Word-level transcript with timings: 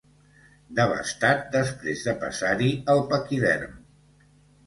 Devastat 0.77 1.43
després 1.55 2.01
de 2.07 2.15
passar-hi 2.23 2.69
el 2.95 3.01
paquiderm. 3.13 3.77